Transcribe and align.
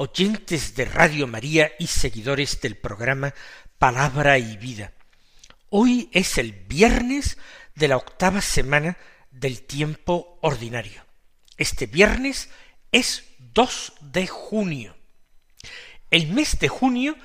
oyentes 0.00 0.74
de 0.74 0.84
Radio 0.84 1.26
María 1.26 1.72
y 1.78 1.88
seguidores 1.88 2.60
del 2.60 2.76
programa 2.76 3.34
Palabra 3.78 4.38
y 4.38 4.56
Vida. 4.56 4.92
Hoy 5.70 6.08
es 6.12 6.38
el 6.38 6.52
viernes 6.52 7.38
de 7.74 7.88
la 7.88 7.96
octava 7.96 8.40
semana 8.40 8.96
del 9.30 9.62
tiempo 9.62 10.38
ordinario. 10.40 11.04
Este 11.56 11.86
viernes 11.86 12.48
es 12.92 13.24
2 13.54 13.92
de 14.00 14.26
junio. 14.26 14.96
El 16.10 16.28
mes 16.28 16.58
de 16.58 16.68
junio 16.68 17.16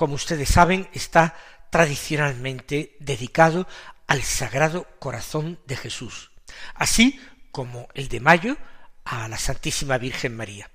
como 0.00 0.14
ustedes 0.14 0.48
saben, 0.48 0.88
está 0.94 1.36
tradicionalmente 1.68 2.96
dedicado 3.00 3.68
al 4.06 4.22
Sagrado 4.22 4.86
Corazón 4.98 5.60
de 5.66 5.76
Jesús, 5.76 6.30
así 6.72 7.20
como 7.50 7.86
el 7.92 8.08
de 8.08 8.20
mayo 8.20 8.56
a 9.04 9.28
la 9.28 9.36
Santísima 9.36 9.98
Virgen 9.98 10.34
María. 10.38 10.70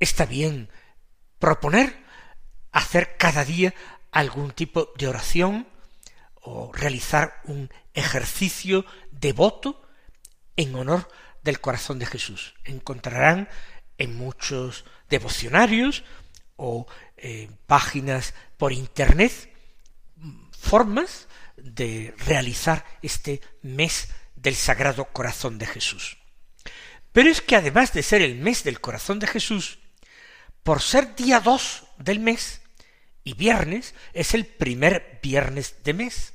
Está 0.00 0.26
bien 0.26 0.68
proponer 1.38 2.04
hacer 2.72 3.16
cada 3.16 3.44
día 3.44 3.74
algún 4.10 4.52
tipo 4.52 4.92
de 4.96 5.08
oración 5.08 5.68
o 6.42 6.72
realizar 6.72 7.40
un 7.44 7.70
ejercicio 7.94 8.84
devoto 9.10 9.80
en 10.56 10.74
honor 10.74 11.08
del 11.42 11.60
corazón 11.60 11.98
de 11.98 12.06
Jesús. 12.06 12.54
Encontrarán 12.64 13.48
en 13.98 14.16
muchos 14.16 14.84
devocionarios 15.08 16.04
o 16.56 16.86
eh, 17.16 17.48
páginas 17.66 18.34
por 18.56 18.72
internet 18.72 19.32
formas 20.58 21.28
de 21.56 22.14
realizar 22.18 22.84
este 23.02 23.40
mes 23.62 24.08
del 24.34 24.54
Sagrado 24.54 25.06
Corazón 25.06 25.58
de 25.58 25.66
Jesús. 25.66 26.18
Pero 27.12 27.30
es 27.30 27.40
que 27.40 27.56
además 27.56 27.92
de 27.92 28.02
ser 28.02 28.22
el 28.22 28.36
mes 28.36 28.64
del 28.64 28.80
Corazón 28.80 29.18
de 29.18 29.26
Jesús, 29.26 29.78
por 30.64 30.80
ser 30.82 31.14
día 31.14 31.40
dos 31.40 31.84
del 31.98 32.18
mes 32.18 32.62
y 33.22 33.34
viernes 33.34 33.94
es 34.14 34.34
el 34.34 34.46
primer 34.46 35.20
viernes 35.22 35.76
de 35.84 35.92
mes. 35.92 36.32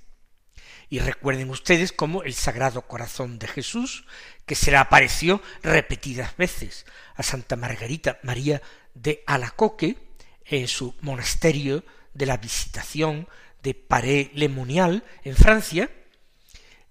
Y 0.88 0.99
recuerden 0.99 1.49
ustedes 1.49 1.91
cómo 1.91 2.23
el 2.23 2.33
Sagrado 2.33 2.83
Corazón 2.83 3.38
de 3.38 3.47
Jesús, 3.47 4.05
que 4.45 4.55
se 4.55 4.71
le 4.71 4.77
apareció 4.77 5.41
repetidas 5.61 6.38
veces 6.38 6.86
a 7.16 7.23
Santa 7.23 7.55
Margarita 7.55 8.19
María 8.23 8.61
de 8.94 9.23
Alacoque, 9.27 9.97
en 10.45 10.67
su 10.67 10.95
monasterio 11.02 11.83
de 12.14 12.25
la 12.25 12.38
Visitación 12.38 13.27
de 13.61 13.75
Paré-le-Monial, 13.75 15.03
en 15.23 15.36
Francia, 15.36 15.91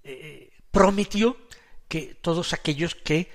eh, 0.05 0.53
prometió 0.71 1.37
que 1.89 2.17
todos 2.21 2.53
aquellos 2.53 2.95
que 2.95 3.31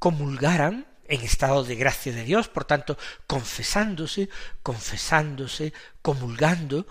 comulgaran 0.00 0.86
en 1.08 1.20
estado 1.22 1.64
de 1.64 1.76
gracia 1.76 2.12
de 2.12 2.24
Dios, 2.24 2.48
por 2.48 2.64
tanto, 2.64 2.98
confesándose, 3.26 4.28
confesándose, 4.62 5.72
comulgando, 6.02 6.86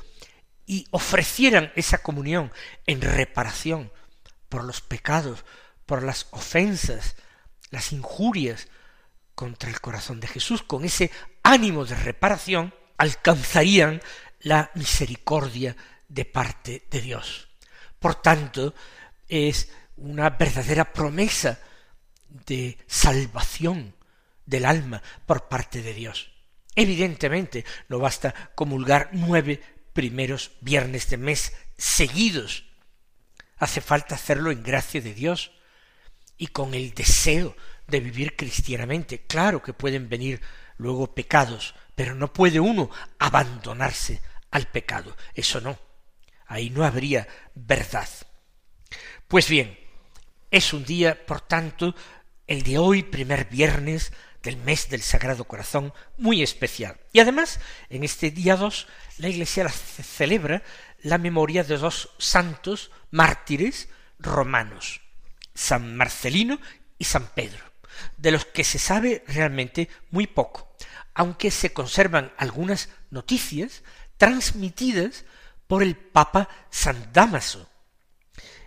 y 0.66 0.88
ofrecieran 0.92 1.72
esa 1.76 1.98
comunión 1.98 2.52
en 2.86 3.02
reparación 3.02 3.92
por 4.50 4.64
los 4.64 4.82
pecados, 4.82 5.44
por 5.86 6.04
las 6.04 6.28
ofensas, 6.32 7.16
las 7.70 7.92
injurias 7.92 8.68
contra 9.36 9.70
el 9.70 9.82
corazón 9.82 10.20
de 10.20 10.28
Jesús, 10.28 10.64
con 10.64 10.86
ese 10.86 11.12
ánimo 11.42 11.86
de 11.86 11.96
reparación, 11.96 12.74
alcanzarían 12.98 14.02
la 14.42 14.72
misericordia 14.76 15.76
de 16.08 16.26
parte 16.26 16.86
de 16.90 17.02
Dios. 17.02 17.50
Por 18.00 18.16
tanto, 18.16 18.74
es 19.28 19.70
una 19.98 20.30
verdadera 20.30 20.94
promesa 20.94 21.60
de 22.30 22.78
salvación 22.88 23.96
del 24.46 24.66
alma 24.66 25.02
por 25.26 25.48
parte 25.48 25.82
de 25.82 25.94
Dios. 25.94 26.32
Evidentemente, 26.76 27.66
no 27.88 28.00
basta 28.00 28.34
comulgar 28.56 29.10
nueve 29.14 29.62
primeros 29.94 30.52
viernes 30.62 31.10
de 31.10 31.18
mes 31.18 31.54
seguidos. 31.78 32.66
Hace 33.58 33.82
falta 33.82 34.16
hacerlo 34.16 34.52
en 34.52 34.64
gracia 34.64 35.02
de 35.02 35.14
Dios 35.14 35.52
y 36.38 36.48
con 36.48 36.74
el 36.74 36.94
deseo 36.94 37.56
de 37.88 38.00
vivir 38.00 38.36
cristianamente. 38.36 39.26
Claro 39.28 39.62
que 39.62 39.74
pueden 39.74 40.10
venir 40.10 40.42
luego 40.78 41.14
pecados, 41.14 41.76
pero 41.96 42.16
no 42.16 42.34
puede 42.34 42.60
uno 42.60 42.90
abandonarse 43.20 44.22
al 44.50 44.68
pecado. 44.68 45.16
Eso 45.34 45.62
no. 45.62 45.78
Ahí 46.48 46.70
no 46.70 46.84
habría 46.84 47.28
verdad. 47.54 48.10
Pues 49.28 49.48
bien, 49.48 49.80
es 50.52 50.74
un 50.74 50.86
día, 50.86 51.26
por 51.26 51.42
tanto, 51.42 51.96
el 52.48 52.64
de 52.64 52.78
hoy, 52.78 53.04
primer 53.04 53.46
viernes 53.46 54.12
del 54.44 54.58
mes 54.58 54.90
del 54.90 55.02
Sagrado 55.02 55.46
Corazón, 55.46 55.94
muy 56.18 56.44
especial. 56.44 56.98
Y 57.12 57.20
además, 57.20 57.60
en 57.90 58.04
este 58.04 58.30
día 58.30 58.56
dos, 58.56 58.88
la 59.18 59.30
Iglesia 59.30 59.68
celebra 59.70 60.62
la 61.02 61.18
memoria 61.18 61.64
de 61.64 61.78
dos 61.78 62.10
santos 62.18 62.92
mártires 63.10 63.90
romanos, 64.20 65.02
San 65.56 65.96
Marcelino 65.98 66.60
y 66.98 67.06
San 67.06 67.28
Pedro 67.28 67.74
de 68.18 68.32
los 68.32 68.46
que 68.46 68.64
se 68.64 68.80
sabe 68.80 69.24
realmente 69.28 69.90
muy 70.12 70.28
poco, 70.28 70.76
aunque 71.14 71.52
se 71.52 71.74
conservan 71.74 72.32
algunas 72.38 72.90
noticias 73.10 73.84
transmitidas 74.18 75.26
por 75.68 75.84
el 75.84 75.96
Papa 75.96 76.50
San 76.70 77.12
Damaso. 77.12 77.70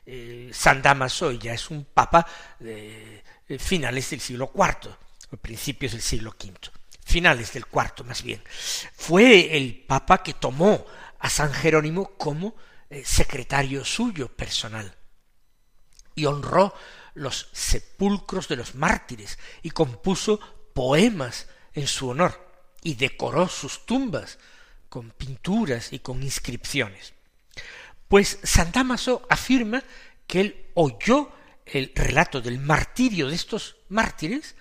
Eh, 0.04 0.50
San 0.53 0.82
Damaso 0.82 1.32
ya 1.32 1.53
es 1.53 1.70
un 1.70 1.84
papa 1.84 2.26
de 2.60 3.25
finales 3.58 4.10
del 4.10 4.20
siglo 4.20 4.53
IV, 4.54 4.94
principios 5.41 5.92
del 5.92 6.03
siglo 6.03 6.31
V, 6.31 6.53
finales 7.04 7.53
del 7.53 7.66
cuarto 7.66 8.04
más 8.04 8.22
bien. 8.22 8.42
Fue 8.94 9.56
el 9.56 9.84
papa 9.87 10.22
que 10.22 10.34
tomó 10.34 10.87
a 11.19 11.31
San 11.31 11.53
Jerónimo 11.53 12.16
como 12.16 12.54
eh, 12.88 13.03
secretario 13.04 13.84
suyo 13.84 14.28
personal 14.28 14.94
y 16.14 16.25
honró 16.25 16.75
los 17.14 17.48
sepulcros 17.53 18.48
de 18.48 18.56
los 18.56 18.75
mártires 18.75 19.38
y 19.62 19.70
compuso 19.70 20.38
poemas 20.75 21.48
en 21.75 21.87
su 21.87 22.08
honor 22.08 22.47
y 22.82 22.94
decoró 22.94 23.48
sus 23.48 23.87
tumbas 23.87 24.38
con 24.88 25.10
pinturas 25.10 25.93
y 25.93 25.98
con 25.98 26.22
inscripciones. 26.22 27.14
Pues 28.08 28.38
San 28.43 28.70
Damaso 28.72 29.26
afirma 29.28 29.82
que 30.26 30.41
él 30.41 30.66
oyó 30.75 31.32
el 31.64 31.93
relato 31.94 32.41
del 32.41 32.58
martirio 32.60 33.28
de 33.28 33.34
estos 33.34 33.76
mártires 33.88 34.54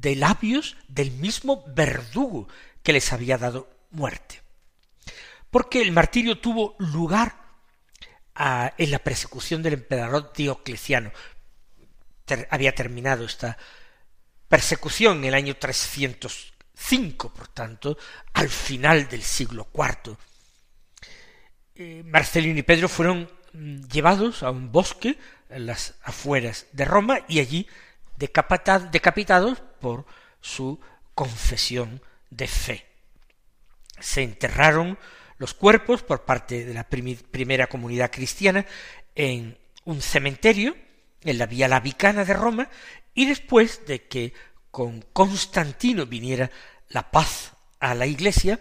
de 0.00 0.16
labios 0.16 0.76
del 0.88 1.12
mismo 1.12 1.64
verdugo 1.68 2.48
que 2.82 2.92
les 2.92 3.12
había 3.12 3.38
dado 3.38 3.70
muerte. 3.90 4.42
Porque 5.50 5.80
el 5.80 5.92
martirio 5.92 6.38
tuvo 6.38 6.74
lugar 6.78 7.44
en 8.34 8.90
la 8.90 8.98
persecución 8.98 9.62
del 9.62 9.74
emperador 9.74 10.32
Diocleciano, 10.34 11.12
había 12.50 12.74
terminado 12.74 13.24
esta 13.24 13.56
persecución 14.48 15.18
en 15.18 15.24
el 15.26 15.34
año 15.34 15.56
305, 15.56 17.32
por 17.32 17.48
tanto, 17.48 17.96
al 18.32 18.48
final 18.48 19.08
del 19.08 19.22
siglo 19.22 19.68
IV. 19.72 20.16
Eh, 21.76 22.02
Marcelino 22.04 22.58
y 22.58 22.62
Pedro 22.62 22.88
fueron 22.88 23.30
mm, 23.52 23.82
llevados 23.82 24.42
a 24.42 24.50
un 24.50 24.72
bosque 24.72 25.16
en 25.48 25.66
las 25.66 25.94
afueras 26.02 26.66
de 26.72 26.84
Roma 26.84 27.20
y 27.28 27.38
allí 27.38 27.68
decapitados 28.16 29.62
por 29.84 30.06
su 30.40 30.80
confesión 31.14 32.00
de 32.30 32.48
fe. 32.48 32.86
Se 34.00 34.22
enterraron 34.22 34.98
los 35.36 35.52
cuerpos 35.52 36.02
por 36.02 36.24
parte 36.24 36.64
de 36.64 36.72
la 36.72 36.88
primera 36.88 37.66
comunidad 37.66 38.10
cristiana 38.10 38.64
en 39.14 39.58
un 39.84 40.00
cementerio 40.00 40.74
en 41.20 41.36
la 41.36 41.44
Vía 41.44 41.68
Lavicana 41.68 42.24
de 42.24 42.32
Roma, 42.32 42.70
y 43.12 43.26
después 43.26 43.84
de 43.84 44.08
que 44.08 44.32
con 44.70 45.02
Constantino 45.12 46.06
viniera 46.06 46.50
la 46.88 47.10
paz 47.10 47.52
a 47.78 47.94
la 47.94 48.06
iglesia, 48.06 48.58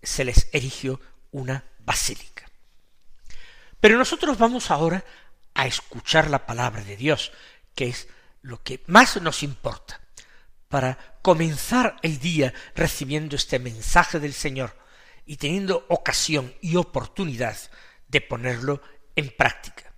se 0.00 0.24
les 0.24 0.48
erigió 0.52 1.00
una 1.32 1.64
basílica. 1.80 2.48
Pero 3.80 3.98
nosotros 3.98 4.38
vamos 4.38 4.70
ahora 4.70 5.04
a 5.52 5.66
escuchar 5.66 6.30
la 6.30 6.46
palabra 6.46 6.84
de 6.84 6.96
Dios, 6.96 7.32
que 7.74 7.88
es 7.88 8.06
lo 8.42 8.62
que 8.62 8.84
más 8.86 9.20
nos 9.20 9.42
importa, 9.42 9.99
para 10.70 11.18
comenzar 11.20 11.96
el 12.00 12.20
día 12.20 12.54
recibiendo 12.76 13.34
este 13.34 13.58
mensaje 13.58 14.20
del 14.20 14.32
Señor 14.32 14.74
y 15.26 15.36
teniendo 15.36 15.84
ocasión 15.88 16.54
y 16.60 16.76
oportunidad 16.76 17.56
de 18.06 18.20
ponerlo 18.20 18.80
en 19.16 19.30
práctica. 19.36 19.92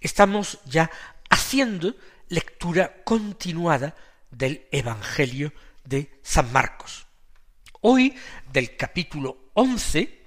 Estamos 0.00 0.58
ya 0.66 0.90
haciendo 1.30 1.96
lectura 2.28 3.02
continuada 3.04 3.96
del 4.30 4.68
Evangelio 4.70 5.54
de 5.82 6.20
San 6.22 6.52
Marcos. 6.52 7.06
Hoy 7.80 8.14
del 8.52 8.76
capítulo 8.76 9.50
once, 9.54 10.26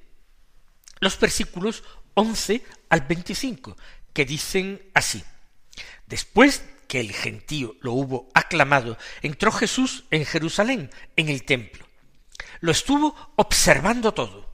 los 1.00 1.20
versículos 1.20 1.84
once 2.16 2.64
al 2.90 3.02
veinticinco, 3.02 3.78
que 4.14 4.26
dicen 4.26 4.82
así. 4.96 5.24
Después 6.08 6.64
que 6.88 7.00
el 7.00 7.12
gentío 7.12 7.76
lo 7.82 7.94
hubo 7.94 8.30
aclamado, 8.34 8.98
entró 9.22 9.52
Jesús 9.52 10.06
en 10.12 10.26
Jerusalén, 10.26 10.90
en 11.16 11.30
el 11.30 11.44
templo. 11.44 11.86
Lo 12.60 12.72
estuvo 12.72 13.34
observando 13.36 14.14
todo, 14.14 14.54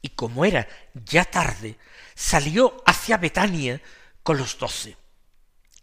y 0.00 0.10
como 0.10 0.44
era 0.44 0.68
ya 0.94 1.24
tarde, 1.24 1.76
salió 2.14 2.82
hacia 2.86 3.16
Betania 3.16 3.82
con 4.22 4.38
los 4.38 4.58
doce. 4.58 4.96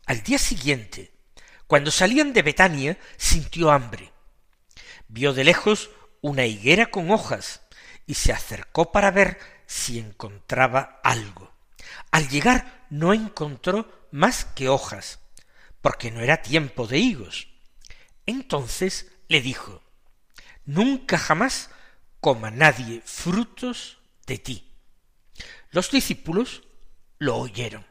Al 0.05 0.23
día 0.23 0.39
siguiente, 0.39 1.11
cuando 1.67 1.91
salían 1.91 2.33
de 2.33 2.41
Betania, 2.41 2.97
sintió 3.17 3.71
hambre. 3.71 4.11
Vio 5.07 5.33
de 5.33 5.43
lejos 5.43 5.89
una 6.21 6.45
higuera 6.45 6.87
con 6.87 7.11
hojas, 7.11 7.61
y 8.07 8.15
se 8.15 8.33
acercó 8.33 8.91
para 8.91 9.11
ver 9.11 9.39
si 9.67 9.99
encontraba 9.99 10.99
algo. 11.03 11.51
Al 12.11 12.27
llegar 12.27 12.87
no 12.89 13.13
encontró 13.13 14.07
más 14.11 14.45
que 14.45 14.67
hojas, 14.67 15.19
porque 15.81 16.11
no 16.11 16.21
era 16.21 16.41
tiempo 16.41 16.87
de 16.87 16.99
higos. 16.99 17.47
Entonces 18.25 19.11
le 19.27 19.41
dijo, 19.41 19.83
Nunca 20.65 21.17
jamás 21.17 21.71
coma 22.19 22.51
nadie 22.51 23.01
frutos 23.03 23.97
de 24.27 24.37
ti. 24.37 24.71
Los 25.71 25.89
discípulos 25.89 26.61
lo 27.17 27.37
oyeron. 27.37 27.85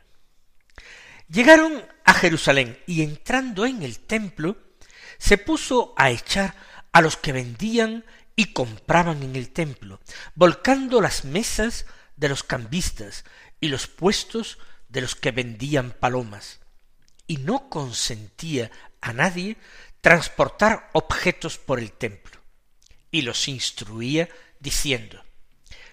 Llegaron 1.29 1.85
a 2.05 2.14
Jerusalén 2.14 2.79
y 2.87 3.02
entrando 3.02 3.67
en 3.67 3.82
el 3.82 3.99
templo, 3.99 4.56
se 5.19 5.38
puso 5.38 5.93
a 5.96 6.11
echar 6.11 6.55
a 6.93 7.00
los 7.00 7.17
que 7.17 7.32
vendían 7.32 8.05
y 8.37 8.52
compraban 8.52 9.25
en 9.25 9.34
el 9.34 9.50
templo, 9.50 10.00
volcando 10.37 11.00
las 11.00 11.25
mesas 11.25 11.84
de 12.17 12.29
los 12.29 12.44
cambistas 12.44 13.25
y 13.61 13.69
los 13.69 13.88
puestos 13.88 14.58
de 14.88 15.00
los 15.00 15.17
que 15.17 15.32
vendían 15.32 15.91
palomas, 15.91 16.61
y 17.28 17.36
no 17.36 17.69
consentía 17.69 18.72
a 19.00 19.12
nadie 19.12 19.56
transportar 20.00 20.90
objetos 20.92 21.58
por 21.58 21.78
el 21.78 21.92
templo, 21.92 22.40
y 23.12 23.22
los 23.22 23.46
instruía 23.46 24.28
diciendo, 24.58 25.22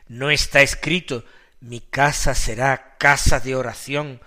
¿no 0.08 0.32
está 0.32 0.62
escrito 0.62 1.24
mi 1.60 1.82
casa 1.82 2.34
será 2.34 2.98
casa 2.98 3.40
de 3.40 3.56
oración 3.56 4.22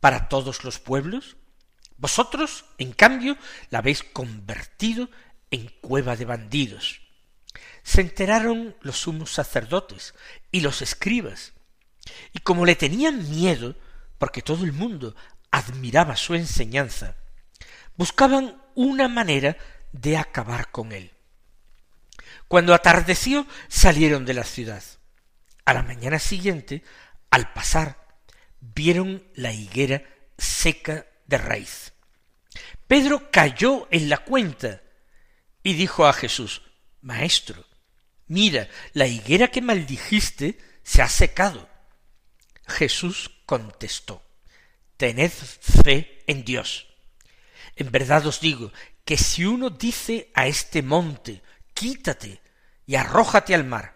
para 0.00 0.28
todos 0.28 0.64
los 0.64 0.78
pueblos? 0.78 1.36
Vosotros, 1.96 2.64
en 2.78 2.92
cambio, 2.92 3.36
la 3.70 3.78
habéis 3.78 4.02
convertido 4.02 5.10
en 5.50 5.68
cueva 5.80 6.16
de 6.16 6.24
bandidos. 6.24 7.00
Se 7.82 8.00
enteraron 8.00 8.76
los 8.80 8.98
sumos 8.98 9.30
sacerdotes 9.32 10.14
y 10.50 10.60
los 10.60 10.82
escribas, 10.82 11.52
y 12.32 12.40
como 12.40 12.64
le 12.64 12.76
tenían 12.76 13.30
miedo, 13.30 13.76
porque 14.18 14.42
todo 14.42 14.64
el 14.64 14.72
mundo 14.72 15.14
admiraba 15.54 16.16
su 16.16 16.34
enseñanza, 16.34 17.14
buscaban 17.96 18.60
una 18.74 19.06
manera 19.06 19.56
de 19.92 20.16
acabar 20.16 20.72
con 20.72 20.90
él. 20.90 21.12
Cuando 22.48 22.74
atardeció 22.74 23.46
salieron 23.68 24.24
de 24.24 24.34
la 24.34 24.42
ciudad. 24.42 24.82
A 25.64 25.72
la 25.72 25.84
mañana 25.84 26.18
siguiente, 26.18 26.82
al 27.30 27.52
pasar, 27.52 28.04
vieron 28.60 29.22
la 29.34 29.52
higuera 29.52 30.02
seca 30.36 31.06
de 31.26 31.38
raíz. 31.38 31.92
Pedro 32.88 33.30
cayó 33.30 33.86
en 33.92 34.08
la 34.08 34.18
cuenta 34.18 34.82
y 35.62 35.74
dijo 35.74 36.04
a 36.04 36.12
Jesús, 36.12 36.62
Maestro, 37.00 37.64
mira, 38.26 38.68
la 38.92 39.06
higuera 39.06 39.48
que 39.52 39.62
maldijiste 39.62 40.58
se 40.82 41.00
ha 41.00 41.08
secado. 41.08 41.68
Jesús 42.66 43.30
contestó, 43.46 44.23
Tened 44.96 45.30
fe 45.30 46.22
en 46.26 46.44
Dios. 46.44 46.86
En 47.76 47.90
verdad 47.90 48.26
os 48.26 48.40
digo 48.40 48.72
que 49.04 49.16
si 49.16 49.44
uno 49.44 49.70
dice 49.70 50.30
a 50.34 50.46
este 50.46 50.82
monte, 50.82 51.42
quítate 51.74 52.40
y 52.86 52.94
arrójate 52.94 53.54
al 53.54 53.64
mar, 53.64 53.94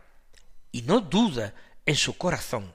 y 0.72 0.82
no 0.82 1.00
duda 1.00 1.54
en 1.86 1.96
su 1.96 2.16
corazón, 2.16 2.74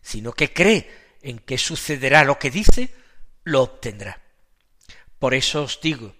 sino 0.00 0.32
que 0.32 0.52
cree 0.52 1.16
en 1.22 1.38
que 1.38 1.58
sucederá 1.58 2.24
lo 2.24 2.38
que 2.38 2.50
dice, 2.50 2.94
lo 3.44 3.62
obtendrá. 3.62 4.22
Por 5.18 5.34
eso 5.34 5.64
os 5.64 5.80
digo, 5.80 6.14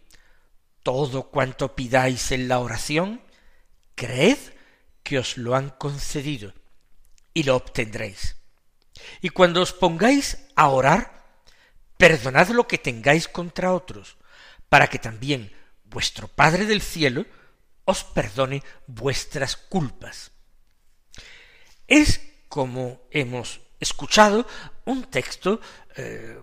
todo 0.83 1.31
cuanto 1.31 1.75
pidáis 1.75 2.33
en 2.33 2.49
la 2.49 2.61
oración, 2.61 3.23
creed 3.95 4.39
que 5.03 5.19
os 5.19 5.37
lo 5.37 5.55
han 5.55 5.71
concedido 5.71 6.53
y 7.33 7.45
lo 7.45 7.57
obtendréis. 7.57 8.37
Y 9.21 9.31
cuando 9.31 9.63
os 9.63 9.73
pongáis 9.73 10.39
a 10.55 10.69
orar, 10.69 11.25
perdonad 11.97 12.49
lo 12.49 12.67
que 12.67 12.79
tengáis 12.79 13.29
contra 13.29 13.73
otros, 13.73 14.17
para 14.69 14.89
que 14.89 14.99
también 14.99 15.53
vuestro 15.85 16.29
Padre 16.29 16.67
del 16.67 16.83
cielo 16.83 17.25
os 17.85 18.05
perdone 18.05 18.63
vuestras 18.87 19.57
culpas. 19.57 20.33
Es, 21.87 22.21
como 22.49 23.01
hemos 23.11 23.61
escuchado, 23.81 24.47
un 24.85 25.05
texto 25.05 25.61
eh, 25.97 26.41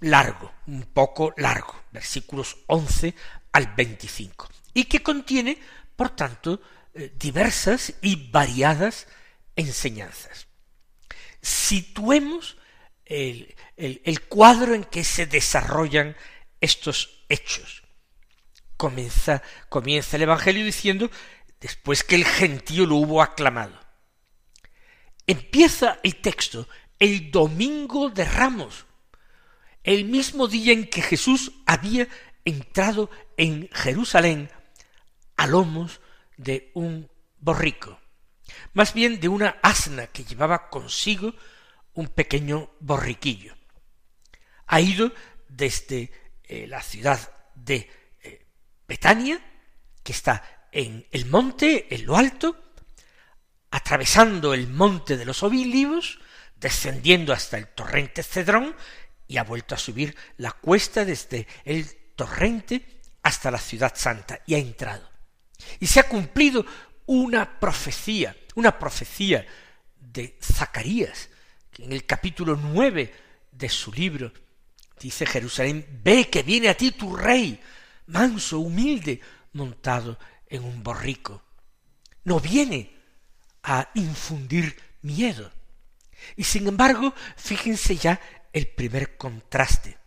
largo, 0.00 0.52
un 0.66 0.82
poco 0.82 1.32
largo, 1.36 1.74
versículos 1.90 2.58
once 2.66 3.14
al 3.52 3.68
veinticinco, 3.74 4.48
y 4.74 4.84
que 4.84 5.02
contiene, 5.02 5.58
por 5.96 6.10
tanto, 6.10 6.60
eh, 6.92 7.12
diversas 7.16 7.94
y 8.02 8.30
variadas 8.30 9.06
enseñanzas. 9.56 10.46
Situemos 11.44 12.56
el, 13.04 13.54
el, 13.76 14.22
cuadro 14.22 14.74
en 14.74 14.84
que 14.84 15.04
se 15.04 15.26
desarrollan 15.26 16.16
estos 16.60 17.24
hechos. 17.28 17.82
Comienza, 18.78 19.42
comienza 19.68 20.16
el 20.16 20.22
Evangelio 20.22 20.64
diciendo, 20.64 21.10
después 21.60 22.02
que 22.02 22.14
el 22.14 22.24
gentío 22.24 22.86
lo 22.86 22.96
hubo 22.96 23.22
aclamado. 23.22 23.78
Empieza 25.26 26.00
el 26.02 26.16
texto 26.16 26.66
el 26.98 27.30
domingo 27.30 28.08
de 28.08 28.24
Ramos, 28.24 28.86
el 29.82 30.06
mismo 30.06 30.48
día 30.48 30.72
en 30.72 30.88
que 30.88 31.02
Jesús 31.02 31.52
había 31.66 32.08
entrado 32.46 33.10
en 33.36 33.68
Jerusalén 33.70 34.50
a 35.36 35.46
lomos 35.46 36.00
de 36.38 36.70
un 36.72 37.10
borrico, 37.38 38.00
más 38.72 38.94
bien 38.94 39.20
de 39.20 39.28
una 39.28 39.56
asna 39.62 40.06
que 40.08 40.24
llevaba 40.24 40.68
consigo 40.68 41.34
un 41.94 42.08
pequeño 42.08 42.70
borriquillo. 42.80 43.54
Ha 44.66 44.80
ido 44.80 45.12
desde 45.48 46.10
eh, 46.44 46.66
la 46.66 46.82
ciudad 46.82 47.18
de 47.54 47.90
eh, 48.22 48.46
Betania, 48.86 49.40
que 50.02 50.12
está 50.12 50.66
en 50.72 51.06
el 51.10 51.26
monte, 51.26 51.94
en 51.94 52.04
lo 52.04 52.16
alto, 52.16 52.72
atravesando 53.70 54.54
el 54.54 54.68
monte 54.68 55.16
de 55.16 55.24
los 55.24 55.42
Olivos, 55.42 56.18
descendiendo 56.56 57.32
hasta 57.32 57.58
el 57.58 57.68
torrente 57.68 58.22
Cedrón, 58.22 58.74
y 59.26 59.36
ha 59.38 59.44
vuelto 59.44 59.74
a 59.74 59.78
subir 59.78 60.16
la 60.36 60.52
cuesta 60.52 61.04
desde 61.04 61.46
el 61.64 62.12
torrente 62.14 63.00
hasta 63.22 63.50
la 63.50 63.58
ciudad 63.58 63.92
santa, 63.96 64.40
y 64.46 64.54
ha 64.54 64.58
entrado. 64.58 65.10
Y 65.80 65.86
se 65.86 66.00
ha 66.00 66.08
cumplido 66.08 66.66
una 67.06 67.58
profecía, 67.58 68.36
una 68.54 68.78
profecía 68.78 69.46
de 69.98 70.38
Zacarías, 70.40 71.28
que 71.70 71.84
en 71.84 71.92
el 71.92 72.04
capítulo 72.06 72.56
nueve 72.56 73.12
de 73.50 73.68
su 73.68 73.92
libro 73.92 74.32
dice 75.00 75.26
Jerusalén, 75.26 76.00
ve 76.02 76.28
que 76.30 76.42
viene 76.42 76.68
a 76.68 76.76
ti 76.76 76.92
tu 76.92 77.16
rey, 77.16 77.60
manso, 78.06 78.60
humilde, 78.60 79.20
montado 79.52 80.18
en 80.46 80.64
un 80.64 80.82
borrico. 80.82 81.42
No 82.24 82.40
viene 82.40 82.94
a 83.62 83.90
infundir 83.94 84.76
miedo. 85.02 85.50
Y 86.36 86.44
sin 86.44 86.66
embargo, 86.66 87.14
fíjense 87.36 87.96
ya 87.96 88.20
el 88.52 88.68
primer 88.68 89.16
contraste. 89.16 89.98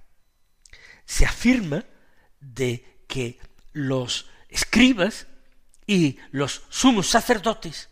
Se 1.06 1.26
afirma 1.26 1.86
de 2.40 3.04
que 3.08 3.40
los 3.74 4.30
escribas 4.50 5.28
y 5.86 6.18
los 6.32 6.64
sumos 6.70 7.08
sacerdotes, 7.08 7.90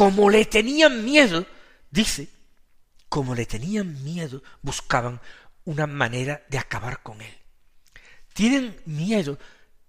como 0.00 0.30
le 0.30 0.46
tenían 0.46 1.04
miedo, 1.04 1.46
dice, 1.90 2.30
como 3.10 3.34
le 3.34 3.44
tenían 3.44 4.02
miedo, 4.02 4.42
buscaban 4.62 5.20
una 5.66 5.86
manera 5.86 6.42
de 6.48 6.56
acabar 6.56 7.02
con 7.02 7.20
él. 7.20 7.36
Tienen 8.32 8.80
miedo 8.86 9.38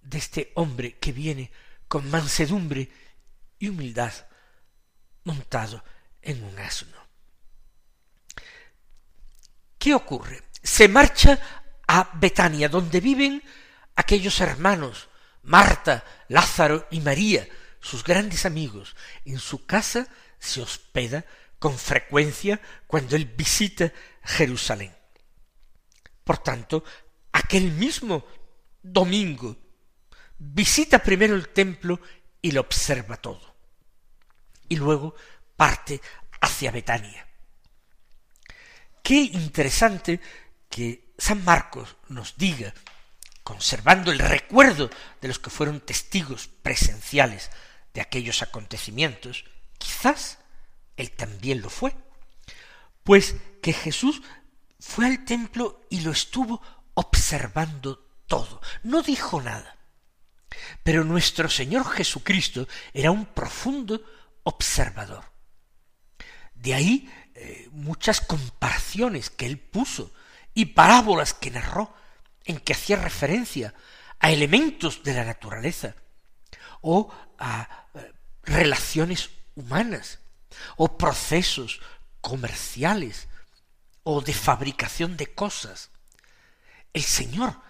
de 0.02 0.18
este 0.18 0.52
hombre 0.56 0.98
que 0.98 1.12
viene 1.12 1.50
con 1.88 2.10
mansedumbre 2.10 2.90
y 3.58 3.70
humildad 3.70 4.12
montado 5.24 5.82
en 6.20 6.44
un 6.44 6.58
asno. 6.58 6.98
¿Qué 9.78 9.94
ocurre? 9.94 10.42
Se 10.62 10.88
marcha 10.88 11.38
a 11.88 12.10
Betania, 12.20 12.68
donde 12.68 13.00
viven 13.00 13.42
aquellos 13.96 14.38
hermanos, 14.42 15.08
Marta, 15.42 16.04
Lázaro 16.28 16.86
y 16.90 17.00
María, 17.00 17.48
sus 17.82 18.02
grandes 18.04 18.46
amigos. 18.46 18.96
En 19.26 19.38
su 19.38 19.66
casa 19.66 20.08
se 20.38 20.62
hospeda 20.62 21.26
con 21.58 21.78
frecuencia 21.78 22.60
cuando 22.86 23.16
él 23.16 23.26
visita 23.26 23.92
Jerusalén. 24.24 24.94
Por 26.24 26.38
tanto, 26.38 26.84
aquel 27.32 27.72
mismo 27.72 28.24
domingo 28.82 29.56
visita 30.38 31.00
primero 31.00 31.34
el 31.34 31.48
templo 31.48 32.00
y 32.40 32.52
lo 32.52 32.62
observa 32.62 33.16
todo. 33.16 33.54
Y 34.68 34.76
luego 34.76 35.14
parte 35.56 36.00
hacia 36.40 36.70
Betania. 36.70 37.26
Qué 39.02 39.16
interesante 39.16 40.20
que 40.68 41.12
San 41.18 41.44
Marcos 41.44 41.96
nos 42.08 42.36
diga, 42.36 42.72
conservando 43.42 44.10
el 44.12 44.18
recuerdo 44.18 44.88
de 45.20 45.28
los 45.28 45.38
que 45.38 45.50
fueron 45.50 45.80
testigos 45.80 46.48
presenciales 46.48 47.50
de 47.94 48.00
aquellos 48.00 48.42
acontecimientos, 48.42 49.44
quizás 49.78 50.38
él 50.96 51.10
también 51.10 51.60
lo 51.60 51.70
fue, 51.70 51.94
pues 53.02 53.36
que 53.62 53.72
Jesús 53.72 54.22
fue 54.78 55.06
al 55.06 55.24
templo 55.24 55.80
y 55.90 56.00
lo 56.00 56.10
estuvo 56.10 56.62
observando 56.94 57.98
todo, 58.26 58.60
no 58.82 59.02
dijo 59.02 59.40
nada. 59.40 59.76
Pero 60.82 61.04
nuestro 61.04 61.48
Señor 61.48 61.88
Jesucristo 61.90 62.68
era 62.92 63.10
un 63.10 63.26
profundo 63.26 64.02
observador. 64.42 65.24
De 66.54 66.74
ahí 66.74 67.10
eh, 67.34 67.68
muchas 67.72 68.20
comparaciones 68.20 69.30
que 69.30 69.46
él 69.46 69.58
puso 69.58 70.12
y 70.54 70.66
parábolas 70.66 71.32
que 71.32 71.50
narró 71.50 71.94
en 72.44 72.58
que 72.58 72.74
hacía 72.74 72.96
referencia 72.96 73.74
a 74.18 74.30
elementos 74.30 75.02
de 75.02 75.14
la 75.14 75.24
naturaleza 75.24 75.94
o 76.80 77.12
a 77.38 77.81
relaciones 78.42 79.30
humanas 79.54 80.18
o 80.76 80.98
procesos 80.98 81.80
comerciales 82.20 83.28
o 84.02 84.20
de 84.20 84.34
fabricación 84.34 85.16
de 85.16 85.34
cosas. 85.34 85.90
El 86.92 87.02
Señor 87.02 87.60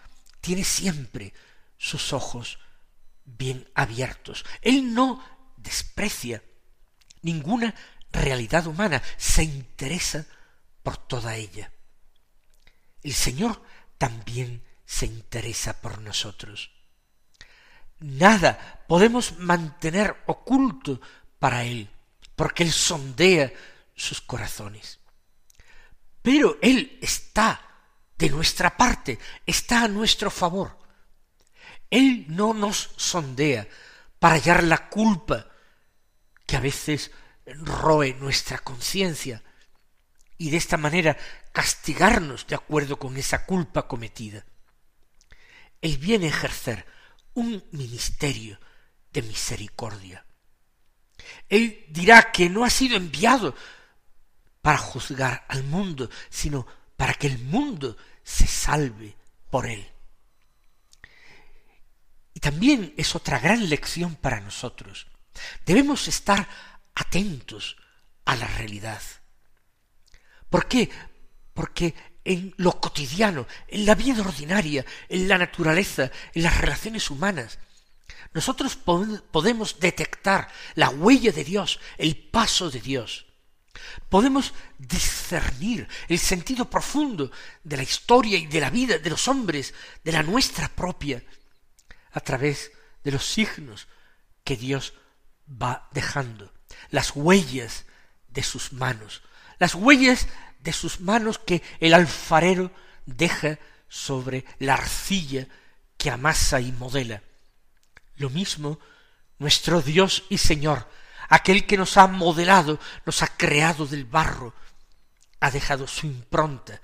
tiene 0.41 0.65
siempre 0.65 1.33
sus 1.79 2.13
ojos 2.13 2.59
bien 3.25 3.69
abiertos. 3.75 4.45
Él 4.61 4.95
no 4.95 5.23
desprecia 5.57 6.43
ninguna 7.23 7.75
realidad 8.11 8.67
humana, 8.67 9.03
se 9.17 9.45
interesa 9.45 10.27
por 10.83 10.97
toda 10.97 11.37
ella. 11.37 11.73
El 13.03 13.15
Señor 13.15 13.63
también 13.99 14.63
se 14.85 15.07
interesa 15.07 15.81
por 15.81 15.99
nosotros. 15.99 16.72
Nada 18.03 18.85
podemos 18.89 19.39
mantener 19.39 20.25
oculto 20.27 21.01
para 21.39 21.65
Él, 21.65 21.89
porque 22.35 22.65
Él 22.65 22.73
sondea 22.73 23.53
sus 23.95 24.21
corazones. 24.21 24.99
Pero 26.21 26.59
Él 26.61 26.99
está 27.01 27.61
de 28.19 28.29
nuestra 28.31 28.77
parte, 28.77 29.19
está 29.47 29.85
a 29.85 29.89
nuestro 29.89 30.31
favor. 30.31 30.79
Él 31.91 32.25
no 32.29 32.55
nos 32.55 32.91
sondea 32.97 33.69
para 34.19 34.35
hallar 34.35 34.65
la 34.65 34.89
culpa 34.89 35.47
que 36.47 36.57
a 36.57 36.61
veces 36.61 37.11
roe 37.47 38.15
nuestra 38.15 38.59
conciencia 38.59 39.43
y 40.39 40.51
de 40.51 40.57
esta 40.57 40.77
manera 40.77 41.17
castigarnos 41.53 42.47
de 42.47 42.55
acuerdo 42.55 42.99
con 42.99 43.17
esa 43.17 43.47
culpa 43.47 43.87
cometida. 43.87 44.45
Él 45.81 45.99
viene 45.99 46.27
a 46.27 46.31
ejercer 46.31 46.87
un 47.35 47.63
ministerio 47.73 48.59
de 49.13 49.23
misericordia. 49.23 50.25
Él 51.49 51.87
dirá 51.91 52.33
que 52.33 52.49
no 52.49 52.65
ha 52.65 52.71
sido 52.71 52.97
enviado 52.97 53.55
para 54.61 54.79
juzgar 54.79 55.45
al 55.49 55.65
mundo, 55.65 56.09
sino 56.31 56.67
para 56.97 57.15
que 57.15 57.27
el 57.27 57.39
mundo 57.39 57.97
se 58.23 58.47
salve 58.47 59.17
por 59.51 59.67
él. 59.67 59.87
Y 62.35 62.41
también 62.41 62.95
es 62.97 63.15
otra 63.15 63.39
gran 63.39 63.69
lección 63.69 64.17
para 64.17 64.41
nosotros. 64.41 65.07
Debemos 65.67 66.09
estar 66.09 66.49
atentos 66.95 67.77
a 68.25 68.37
la 68.37 68.47
realidad. 68.47 69.03
¿Por 70.49 70.69
qué? 70.69 70.91
Porque 71.55 71.95
en 72.25 72.55
lo 72.57 72.81
cotidiano, 72.81 73.47
en 73.69 73.87
la 73.87 73.95
vida 73.95 74.23
ordinaria, 74.23 74.85
en 75.09 75.29
la 75.29 75.39
naturaleza, 75.39 76.11
en 76.35 76.43
las 76.43 76.59
relaciones 76.59 77.11
humanas, 77.11 77.59
nosotros 78.35 78.77
podemos 78.77 79.79
detectar 79.79 80.49
la 80.75 80.89
huella 80.89 81.33
de 81.33 81.45
Dios, 81.45 81.81
el 81.99 82.17
paso 82.17 82.71
de 82.71 82.81
Dios. 82.81 83.27
Podemos 84.09 84.55
discernir 84.79 85.89
el 86.09 86.19
sentido 86.19 86.69
profundo 86.69 87.31
de 87.63 87.77
la 87.77 87.83
historia 87.83 88.39
y 88.39 88.47
de 88.47 88.61
la 88.61 88.71
vida 88.71 88.99
de 88.99 89.11
los 89.11 89.29
hombres, 89.29 89.75
de 90.05 90.13
la 90.13 90.23
nuestra 90.23 90.69
propia, 90.69 91.23
a 92.13 92.21
través 92.21 92.73
de 93.05 93.13
los 93.13 93.27
signos 93.27 93.89
que 94.45 94.57
Dios 94.57 94.95
va 95.49 95.89
dejando, 95.93 96.53
las 96.91 97.15
huellas 97.15 97.85
de 98.29 98.43
sus 98.43 98.73
manos, 98.73 99.23
las 99.59 99.75
huellas 99.75 100.29
de 100.63 100.73
sus 100.73 101.01
manos 101.01 101.39
que 101.39 101.63
el 101.81 101.95
alfarero 101.95 102.71
deja 103.07 103.59
sobre 103.89 104.45
la 104.59 104.75
arcilla 104.75 105.47
que 105.99 106.11
amasa 106.11 106.61
y 106.61 106.73
modela. 106.73 107.23
Lo 108.17 108.31
mismo 108.31 108.79
nuestro 109.39 109.83
Dios 109.83 110.25
y 110.31 110.39
Señor, 110.39 110.89
aquel 111.29 111.67
que 111.67 111.77
nos 111.77 111.97
ha 111.97 112.07
modelado, 112.07 112.79
nos 113.05 113.23
ha 113.23 113.27
creado 113.27 113.87
del 113.87 114.05
barro, 114.05 114.55
ha 115.41 115.51
dejado 115.51 115.89
su 115.89 116.07
impronta, 116.07 116.81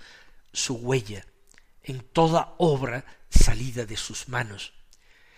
su 0.52 0.74
huella, 0.74 1.24
en 1.84 2.00
toda 2.00 2.54
obra 2.58 3.04
salida 3.30 3.86
de 3.86 3.96
sus 3.96 4.28
manos. 4.28 4.72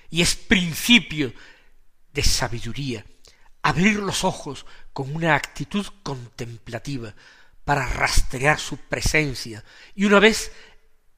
Y 0.09 0.23
es 0.23 0.35
principio 0.35 1.32
de 2.12 2.23
sabiduría 2.23 3.04
abrir 3.62 3.97
los 3.97 4.25
ojos 4.25 4.64
con 4.92 5.14
una 5.14 5.35
actitud 5.35 5.87
contemplativa 6.02 7.14
para 7.64 7.87
rastrear 7.87 8.59
su 8.59 8.76
presencia 8.76 9.64
y 9.95 10.05
una 10.05 10.19
vez 10.19 10.52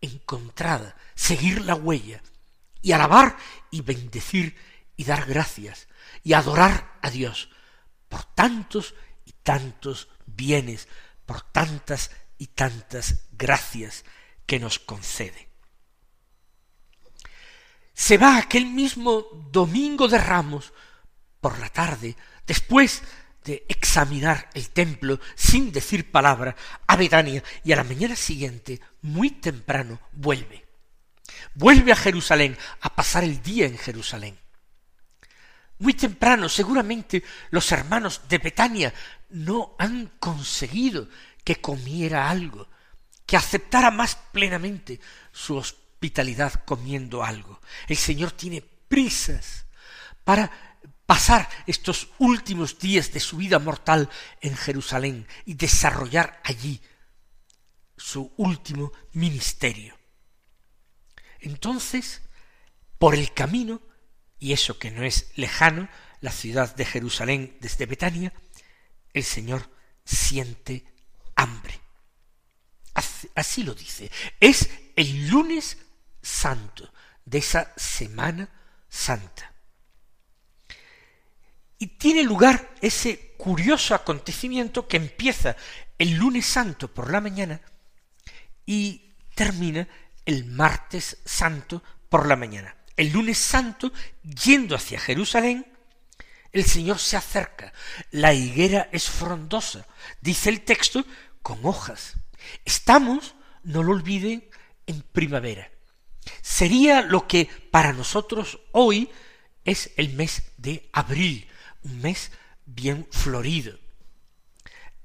encontrada, 0.01 0.97
seguir 1.15 1.63
la 1.63 1.75
huella 1.75 2.23
y 2.81 2.93
alabar 2.93 3.37
y 3.71 3.81
bendecir 3.81 4.57
y 4.97 5.05
dar 5.05 5.27
gracias 5.27 5.89
y 6.23 6.33
adorar 6.35 6.99
a 7.01 7.11
Dios 7.11 7.49
por 8.09 8.25
tantos 8.25 8.95
y 9.25 9.33
tantos 9.43 10.09
bienes, 10.27 10.89
por 11.25 11.41
tantas 11.41 12.11
y 12.39 12.49
tantas 12.49 13.21
gracias 13.33 14.05
que 14.47 14.59
nos 14.59 14.79
concede. 14.79 15.49
Se 17.95 18.19
va 18.19 18.39
aquel 18.39 18.67
mismo 18.67 19.25
domingo 19.51 20.09
de 20.09 20.19
ramos 20.19 20.73
por 21.41 21.59
la 21.59 21.69
tarde, 21.69 22.17
después 22.47 23.03
de 23.45 23.65
examinar 23.69 24.49
el 24.55 24.71
templo 24.71 25.21
sin 25.35 25.73
decir 25.73 26.11
palabra 26.11 26.57
a 26.87 26.97
Betania 26.97 27.43
y 27.65 27.73
a 27.73 27.77
la 27.77 27.85
mañana 27.85 28.17
siguiente, 28.17 28.81
muy 29.03 29.31
temprano, 29.31 30.01
vuelve. 30.13 30.65
Vuelve 31.55 31.93
a 31.93 31.97
Jerusalén 31.97 32.57
a 32.81 32.95
pasar 32.95 33.25
el 33.25 33.43
día 33.43 33.67
en 33.67 33.77
Jerusalén. 33.77 34.39
Muy 35.79 35.95
temprano, 35.95 36.49
seguramente 36.49 37.25
los 37.51 37.73
hermanos 37.73 38.23
de 38.29 38.39
Betania 38.39 38.95
no 39.31 39.75
han 39.79 40.13
conseguido 40.21 41.09
que 41.43 41.61
comiera 41.61 42.31
algo, 42.31 42.69
que 43.27 43.37
aceptara 43.37 43.91
más 43.91 44.15
plenamente 44.15 45.01
su 45.33 45.57
hospitalidad 45.57 46.53
comiendo 46.65 47.25
algo. 47.25 47.61
El 47.89 47.97
Señor 47.97 48.33
tiene 48.33 48.63
prisas 48.63 49.67
para 50.25 50.72
pasar 51.13 51.47
estos 51.67 52.09
últimos 52.21 52.79
días 52.79 53.13
de 53.13 53.21
su 53.21 53.37
vida 53.37 53.59
mortal 53.59 54.09
en 54.41 54.57
Jerusalén 54.57 55.27
y 55.45 55.53
desarrollar 55.53 56.41
allí 56.43 56.81
su 57.99 58.33
último 58.39 58.91
ministerio. 59.13 59.95
Entonces, 61.41 62.23
por 62.99 63.15
el 63.15 63.35
camino, 63.35 63.83
y 64.39 64.55
eso 64.55 64.79
que 64.79 64.91
no 64.91 65.05
es 65.05 65.31
lejano, 65.37 65.87
la 66.23 66.33
ciudad 66.33 66.75
de 66.75 66.87
Jerusalén 66.87 67.59
desde 67.61 67.85
Betania, 67.85 68.33
el 69.13 69.25
Señor 69.25 69.69
siente 70.07 70.83
hambre. 71.37 71.79
Así 73.35 73.65
lo 73.65 73.75
dice. 73.75 74.11
Es 74.41 74.71
el 74.97 75.29
lunes 75.29 75.77
santo 76.23 76.91
de 77.27 77.37
esa 77.37 77.71
semana 77.77 78.49
santa. 78.89 79.52
Y 81.83 81.89
tiene 81.99 82.23
lugar 82.23 82.77
ese 82.81 83.35
curioso 83.37 83.93
acontecimiento 83.97 84.87
que 84.87 84.99
empieza 84.99 85.57
el 85.99 86.13
lunes 86.13 86.47
santo 86.47 86.87
por 86.87 87.11
la 87.11 87.21
mañana 87.21 87.61
y 88.65 89.11
termina 89.35 89.89
el 90.25 90.45
martes 90.45 91.19
santo 91.25 91.83
por 92.09 92.29
la 92.29 92.37
mañana. 92.37 92.77
El 92.97 93.11
lunes 93.11 93.37
santo, 93.37 93.93
yendo 94.23 94.77
hacia 94.77 95.01
Jerusalén, 95.01 95.67
el 96.53 96.65
Señor 96.67 97.01
se 97.01 97.17
acerca. 97.17 97.73
La 98.13 98.33
higuera 98.33 98.89
es 98.93 99.11
frondosa, 99.11 99.85
dice 100.21 100.51
el 100.51 100.61
texto, 100.61 101.05
con 101.43 101.67
hojas. 101.67 102.15
Estamos, 102.65 103.35
no 103.65 103.83
lo 103.83 103.91
olviden, 103.91 104.49
en 104.87 105.03
primavera. 105.03 105.69
Sería 106.43 107.03
lo 107.03 107.27
que 107.27 107.49
para 107.73 107.93
nosotros 107.93 108.61
hoy 108.71 109.11
es 109.65 109.91
el 109.97 110.13
mes 110.15 110.45
de 110.59 110.89
abril, 110.93 111.49
un 111.85 112.01
mes 112.01 112.31
bien 112.65 113.07
florido. 113.11 113.79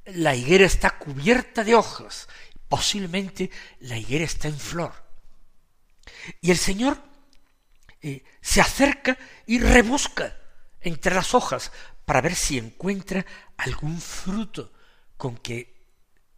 La 0.06 0.36
higuera 0.36 0.66
está 0.66 0.98
cubierta 0.98 1.64
de 1.64 1.76
hojas, 1.76 2.28
posiblemente 2.70 3.52
la 3.80 3.98
higuera 3.98 4.24
está 4.24 4.48
en 4.48 4.58
flor. 4.58 4.94
Y 6.42 6.52
el 6.52 6.58
Señor 6.58 7.02
eh, 8.02 8.24
se 8.42 8.62
acerca 8.62 9.18
y 9.46 9.60
rebusca 9.60 10.38
entre 10.82 11.14
las 11.14 11.34
hojas 11.34 11.72
para 12.06 12.22
ver 12.22 12.36
si 12.36 12.58
encuentra 12.58 13.26
algún 13.58 14.00
fruto 14.00 14.72
con 15.18 15.38
que 15.38 15.76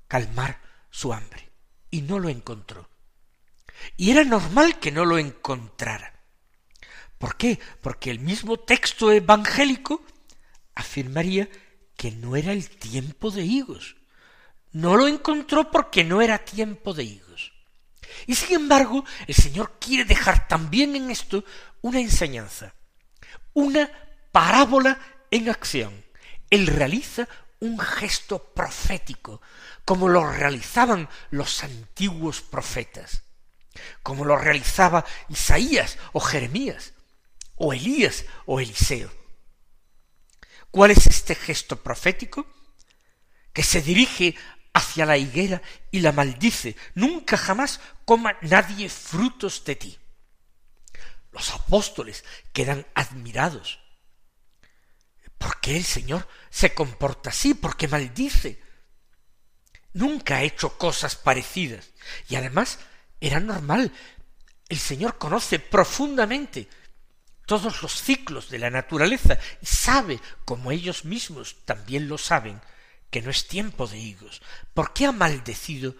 calmar 0.07 0.59
su 0.89 1.13
hambre. 1.13 1.49
Y 1.91 2.01
no 2.01 2.19
lo 2.19 2.29
encontró. 2.29 2.89
Y 3.97 4.11
era 4.11 4.23
normal 4.23 4.79
que 4.79 4.91
no 4.91 5.05
lo 5.05 5.17
encontrara. 5.17 6.13
¿Por 7.17 7.35
qué? 7.35 7.59
Porque 7.81 8.11
el 8.11 8.19
mismo 8.19 8.57
texto 8.57 9.11
evangélico 9.11 10.03
afirmaría 10.79 11.49
que 11.95 12.11
no 12.11 12.35
era 12.35 12.51
el 12.51 12.69
tiempo 12.69 13.31
de 13.31 13.43
higos. 13.43 13.97
No 14.71 14.95
lo 14.95 15.07
encontró 15.07 15.71
porque 15.71 16.03
no 16.03 16.21
era 16.21 16.45
tiempo 16.45 16.93
de 16.93 17.03
higos. 17.03 17.51
Y 18.27 18.35
sin 18.35 18.55
embargo, 18.55 19.03
el 19.27 19.35
Señor 19.35 19.77
quiere 19.79 20.05
dejar 20.05 20.47
también 20.47 20.95
en 20.95 21.11
esto 21.11 21.43
una 21.81 21.99
enseñanza, 21.99 22.73
una 23.53 23.89
parábola 24.31 24.99
en 25.31 25.49
acción. 25.49 26.05
Él 26.49 26.67
realiza 26.67 27.27
un 27.59 27.79
gesto 27.79 28.53
profético, 28.53 29.41
como 29.85 30.07
lo 30.07 30.31
realizaban 30.31 31.09
los 31.29 31.63
antiguos 31.63 32.41
profetas, 32.41 33.23
como 34.03 34.25
lo 34.25 34.37
realizaba 34.37 35.05
Isaías 35.29 35.97
o 36.13 36.19
Jeremías, 36.19 36.93
o 37.55 37.73
Elías 37.73 38.25
o 38.45 38.59
Eliseo. 38.59 39.18
¿Cuál 40.71 40.91
es 40.91 41.07
este 41.07 41.35
gesto 41.35 41.81
profético? 41.81 42.45
Que 43.53 43.63
se 43.63 43.81
dirige 43.81 44.35
hacia 44.73 45.05
la 45.05 45.17
higuera 45.17 45.61
y 45.91 45.99
la 45.99 46.11
maldice, 46.11 46.75
nunca 46.93 47.37
jamás 47.37 47.79
coma 48.05 48.37
nadie 48.41 48.89
frutos 48.89 49.63
de 49.65 49.75
ti. 49.75 49.97
Los 51.31 51.51
apóstoles 51.53 52.23
quedan 52.53 52.85
admirados. 52.93 53.79
¿Por 55.37 55.59
qué 55.59 55.77
el 55.77 55.83
Señor 55.83 56.27
se 56.49 56.73
comporta 56.73 57.29
así? 57.29 57.53
¿Por 57.53 57.77
qué 57.77 57.87
maldice? 57.87 58.61
Nunca 59.93 60.37
ha 60.37 60.43
hecho 60.43 60.77
cosas 60.77 61.15
parecidas. 61.15 61.91
Y 62.27 62.35
además 62.35 62.79
era 63.19 63.39
normal. 63.39 63.91
El 64.67 64.79
Señor 64.79 65.17
conoce 65.17 65.59
profundamente 65.59 66.67
todos 67.49 67.81
los 67.81 67.99
ciclos 67.99 68.51
de 68.51 68.59
la 68.59 68.69
naturaleza 68.69 69.39
y 69.59 69.65
sabe, 69.65 70.19
como 70.45 70.71
ellos 70.71 71.03
mismos 71.03 71.55
también 71.65 72.07
lo 72.07 72.19
saben, 72.19 72.61
que 73.09 73.23
no 73.23 73.31
es 73.31 73.47
tiempo 73.47 73.87
de 73.87 73.97
higos. 73.97 74.39
¿Por 74.75 74.93
qué 74.93 75.07
ha 75.07 75.11
maldecido 75.11 75.95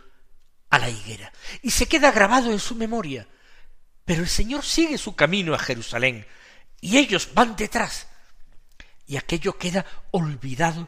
a 0.70 0.78
la 0.78 0.92
higuera? 0.92 1.34
Y 1.64 1.72
se 1.72 1.88
queda 1.88 2.12
grabado 2.12 2.52
en 2.52 2.60
su 2.60 2.76
memoria. 2.76 3.28
Pero 4.06 4.22
el 4.22 4.30
Señor 4.30 4.64
sigue 4.64 5.00
su 5.00 5.16
camino 5.16 5.56
a 5.56 5.58
Jerusalén 5.58 6.28
y 6.82 7.00
ellos 7.00 7.30
van 7.34 7.56
detrás. 7.56 8.08
Y 9.08 9.18
aquello 9.18 9.58
queda 9.58 9.88
olvidado 10.12 10.88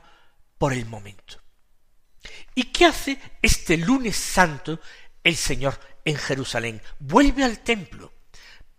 por 0.60 0.74
el 0.74 0.86
momento. 0.86 1.42
¿Y 2.54 2.66
qué 2.66 2.86
hace 2.86 3.20
este 3.42 3.78
lunes 3.78 4.16
santo 4.16 4.80
el 5.24 5.36
Señor 5.36 5.80
en 6.06 6.18
Jerusalén? 6.18 6.84
Vuelve 7.00 7.44
al 7.44 7.62
templo, 7.62 8.14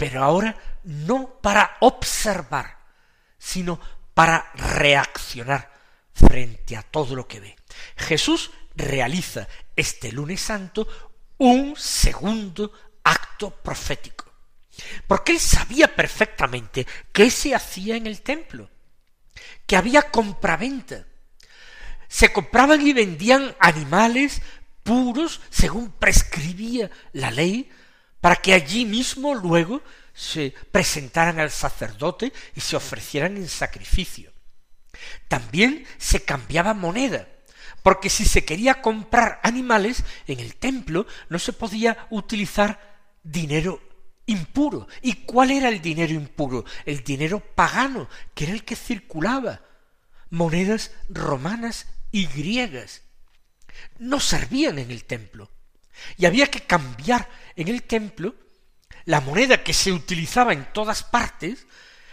pero 0.02 0.24
ahora 0.24 0.56
no 0.82 1.38
para 1.40 1.76
observar, 1.78 2.76
sino 3.38 3.78
para 4.14 4.50
reaccionar 4.54 5.72
frente 6.12 6.76
a 6.76 6.82
todo 6.82 7.14
lo 7.14 7.28
que 7.28 7.38
ve. 7.38 7.56
Jesús 7.96 8.50
realiza 8.74 9.46
este 9.76 10.10
lunes 10.10 10.40
santo 10.40 10.88
un 11.38 11.76
segundo 11.76 12.72
acto 13.04 13.50
profético, 13.50 14.24
porque 15.06 15.30
él 15.30 15.38
sabía 15.38 15.94
perfectamente 15.94 16.84
qué 17.12 17.30
se 17.30 17.54
hacía 17.54 17.94
en 17.94 18.08
el 18.08 18.22
templo, 18.22 18.68
que 19.68 19.76
había 19.76 20.10
compraventa, 20.10 21.06
se 22.08 22.32
compraban 22.32 22.84
y 22.84 22.92
vendían 22.92 23.54
animales 23.60 24.42
puros 24.82 25.40
según 25.48 25.92
prescribía 25.92 26.90
la 27.12 27.30
ley, 27.30 27.70
para 28.22 28.36
que 28.36 28.54
allí 28.54 28.86
mismo 28.86 29.34
luego 29.34 29.82
se 30.14 30.54
presentaran 30.70 31.40
al 31.40 31.50
sacerdote 31.50 32.32
y 32.54 32.60
se 32.60 32.76
ofrecieran 32.76 33.36
en 33.36 33.48
sacrificio. 33.48 34.32
También 35.26 35.84
se 35.98 36.24
cambiaba 36.24 36.72
moneda, 36.72 37.28
porque 37.82 38.08
si 38.08 38.24
se 38.24 38.44
quería 38.44 38.80
comprar 38.80 39.40
animales 39.42 40.04
en 40.28 40.38
el 40.38 40.54
templo 40.54 41.04
no 41.30 41.40
se 41.40 41.52
podía 41.52 42.06
utilizar 42.10 42.80
dinero 43.24 43.82
impuro. 44.26 44.86
¿Y 45.00 45.24
cuál 45.24 45.50
era 45.50 45.68
el 45.68 45.82
dinero 45.82 46.12
impuro? 46.12 46.64
El 46.86 47.02
dinero 47.02 47.40
pagano, 47.40 48.08
que 48.34 48.44
era 48.44 48.52
el 48.52 48.64
que 48.64 48.76
circulaba. 48.76 49.62
Monedas 50.30 50.92
romanas 51.08 51.88
y 52.12 52.26
griegas 52.26 53.02
no 53.98 54.20
servían 54.20 54.78
en 54.78 54.92
el 54.92 55.04
templo. 55.04 55.50
Y 56.16 56.26
había 56.26 56.46
que 56.46 56.60
cambiar 56.60 57.28
en 57.56 57.68
el 57.68 57.82
templo 57.84 58.34
la 59.04 59.20
moneda 59.20 59.62
que 59.62 59.72
se 59.72 59.92
utilizaba 59.92 60.52
en 60.52 60.72
todas 60.72 61.02
partes, 61.02 61.66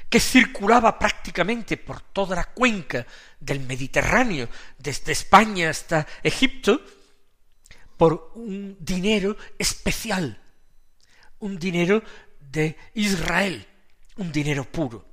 que 0.10 0.20
circulaba 0.20 0.98
prácticamente 0.98 1.78
por 1.78 2.02
toda 2.02 2.36
la 2.36 2.46
cuenca 2.46 3.06
del 3.40 3.60
Mediterráneo, 3.60 4.50
desde 4.78 5.12
España 5.12 5.70
hasta 5.70 6.08
Egipto, 6.24 6.82
por 7.96 8.32
un 8.36 8.78
dinero 8.80 9.38
especial, 9.58 10.42
un 11.40 11.60
dinero 11.60 12.02
de 12.40 12.76
Israel, 12.96 13.68
un 14.16 14.32
dinero 14.32 14.64
puro. 14.66 15.06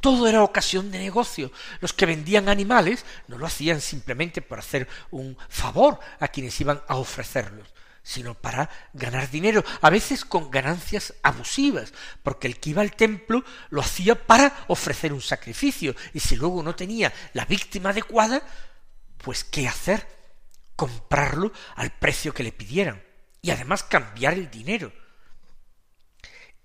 Todo 0.00 0.28
era 0.28 0.42
ocasión 0.42 0.90
de 0.90 0.98
negocio. 0.98 1.50
Los 1.80 1.92
que 1.92 2.06
vendían 2.06 2.48
animales 2.48 3.04
no 3.26 3.38
lo 3.38 3.46
hacían 3.46 3.80
simplemente 3.80 4.42
por 4.42 4.58
hacer 4.58 4.86
un 5.10 5.36
favor 5.48 5.98
a 6.20 6.28
quienes 6.28 6.60
iban 6.60 6.82
a 6.86 6.96
ofrecerlos, 6.96 7.74
sino 8.04 8.34
para 8.34 8.70
ganar 8.92 9.30
dinero, 9.30 9.64
a 9.80 9.90
veces 9.90 10.24
con 10.26 10.50
ganancias 10.50 11.14
abusivas, 11.22 11.92
porque 12.22 12.46
el 12.46 12.60
que 12.60 12.70
iba 12.70 12.82
al 12.82 12.94
templo 12.94 13.42
lo 13.70 13.80
hacía 13.80 14.26
para 14.26 14.64
ofrecer 14.68 15.12
un 15.12 15.22
sacrificio, 15.22 15.96
y 16.12 16.20
si 16.20 16.36
luego 16.36 16.62
no 16.62 16.76
tenía 16.76 17.12
la 17.32 17.46
víctima 17.46 17.90
adecuada, 17.90 18.42
pues 19.18 19.42
¿qué 19.42 19.66
hacer? 19.66 20.06
Comprarlo 20.76 21.50
al 21.76 21.90
precio 21.92 22.34
que 22.34 22.42
le 22.42 22.52
pidieran, 22.52 23.02
y 23.40 23.50
además 23.50 23.82
cambiar 23.82 24.34
el 24.34 24.50
dinero. 24.50 24.92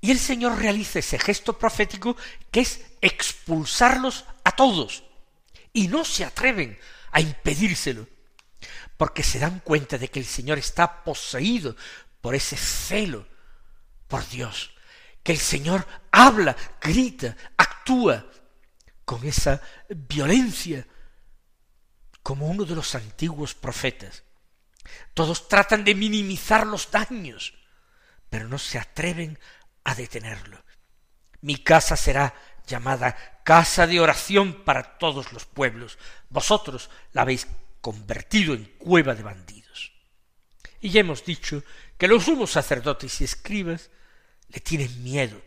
Y 0.02 0.12
el 0.12 0.20
Señor 0.20 0.58
realiza 0.60 1.00
ese 1.00 1.20
gesto 1.20 1.58
profético 1.58 2.18
que 2.52 2.62
es 2.62 2.82
expulsarlos 3.02 4.26
a 4.44 4.52
todos. 4.52 5.04
Y 5.72 5.88
no 5.88 6.04
se 6.04 6.26
atreven 6.26 6.78
a 7.12 7.22
impedírselo, 7.22 8.08
porque 9.00 9.24
se 9.24 9.40
dan 9.40 9.62
cuenta 9.62 9.98
de 9.98 10.10
que 10.10 10.20
el 10.20 10.26
Señor 10.26 10.58
está 10.58 11.06
poseído 11.06 11.74
por 12.20 12.36
ese 12.36 12.58
celo 12.58 13.26
por 14.10 14.28
Dios, 14.28 14.74
que 15.24 15.32
el 15.32 15.38
Señor 15.38 15.88
habla, 16.12 16.54
grita, 16.82 17.34
actúa 17.56 18.26
con 19.06 19.26
esa 19.26 19.62
violencia 19.88 20.86
como 22.22 22.48
uno 22.48 22.66
de 22.66 22.76
los 22.76 22.94
antiguos 22.94 23.56
profetas. 23.56 24.24
Todos 25.14 25.48
tratan 25.48 25.86
de 25.86 25.96
minimizar 25.96 26.68
los 26.68 26.92
daños, 26.92 27.54
pero 28.30 28.50
no 28.50 28.60
se 28.60 28.80
atreven 28.80 29.40
a 29.86 29.96
detenerlo. 29.96 30.62
Mi 31.40 31.56
casa 31.56 31.96
será 31.96 32.34
llamada 32.68 33.40
casa 33.46 33.88
de 33.88 34.02
oración 34.02 34.66
para 34.66 34.98
todos 34.98 35.32
los 35.32 35.46
pueblos. 35.46 35.98
Vosotros 36.28 36.90
la 37.14 37.22
habéis 37.22 37.48
convertido 37.82 38.54
en 38.54 38.66
cueva 38.78 39.16
de 39.16 39.24
bandidos. 39.24 39.94
Y 40.82 40.90
ya 40.90 41.02
hemos 41.02 41.26
dicho 41.26 41.64
que 41.98 42.08
los 42.08 42.26
sumos 42.26 42.52
sacerdotes 42.52 43.20
y 43.22 43.24
escribas 43.24 43.90
le 44.50 44.60
tienen 44.60 45.04
miedo. 45.04 45.42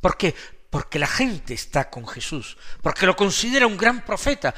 ¿Por 0.00 0.16
qué? 0.16 0.34
porque 0.74 0.98
la 0.98 1.06
gente 1.06 1.54
está 1.54 1.88
con 1.88 2.04
Jesús, 2.04 2.58
porque 2.82 3.06
lo 3.06 3.14
considera 3.14 3.64
un 3.64 3.76
gran 3.76 4.04
profeta, 4.04 4.52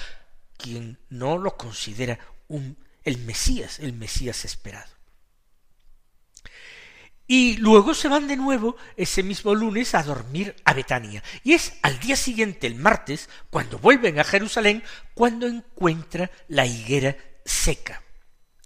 quien 0.56 0.98
no 1.10 1.36
lo 1.36 1.58
considera 1.58 2.18
un, 2.48 2.78
el 3.04 3.18
Mesías, 3.18 3.80
el 3.80 3.92
Mesías 3.92 4.46
esperado. 4.46 4.95
Y 7.26 7.56
luego 7.56 7.92
se 7.94 8.08
van 8.08 8.28
de 8.28 8.36
nuevo 8.36 8.76
ese 8.96 9.22
mismo 9.22 9.54
lunes 9.54 9.94
a 9.94 10.02
dormir 10.02 10.54
a 10.64 10.72
Betania. 10.74 11.22
Y 11.42 11.54
es 11.54 11.72
al 11.82 11.98
día 11.98 12.14
siguiente, 12.14 12.66
el 12.66 12.76
martes, 12.76 13.28
cuando 13.50 13.78
vuelven 13.78 14.20
a 14.20 14.24
Jerusalén, 14.24 14.84
cuando 15.14 15.46
encuentra 15.46 16.30
la 16.48 16.66
higuera 16.66 17.16
seca. 17.44 18.02